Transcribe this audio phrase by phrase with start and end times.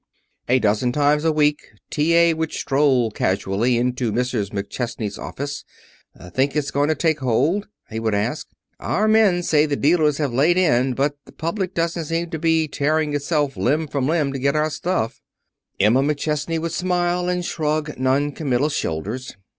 [0.49, 2.33] A dozen times a week T.A.
[2.33, 4.49] Buck would stroll casually into Mrs.
[4.49, 5.63] McChesney's office.
[6.33, 8.47] "Think it's going to take hold?" he would ask.
[8.79, 12.67] "Our men say the dealers have laid in, but the public doesn't seem to be
[12.67, 15.21] tearing itself limb from limb to get to our stuff."
[15.79, 19.35] Emma McChesney would smile, and shrug noncommittal shoulders.